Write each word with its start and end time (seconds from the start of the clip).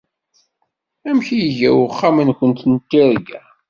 Amek 1.09 1.27
ay 1.35 1.43
iga 1.47 1.69
uxxam-nwent 1.85 2.61
n 2.71 2.73
tirga? 2.89 3.39